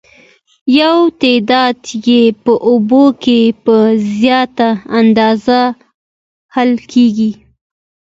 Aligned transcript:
یو 0.79 0.97
تعداد 1.21 1.77
یې 2.07 2.21
په 2.43 2.53
اوبو 2.69 3.03
کې 3.23 3.39
په 3.63 3.75
زیاته 4.19 4.69
اندازه 4.99 5.59
حل 6.53 6.71
کیږي. 6.91 7.31